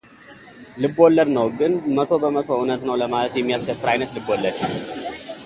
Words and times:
ልብ 0.81 0.95
ወለድ 1.01 1.29
ነው 1.37 1.45
ግን 1.59 1.73
መቶበመቶ 1.97 2.47
እውነት 2.57 2.81
ነው 2.87 2.95
ለማለት 3.01 3.33
የሚያስደፍር 3.39 3.87
ዓይነት 3.93 4.11
ልብ 4.15 4.25
ወለድ። 4.33 4.57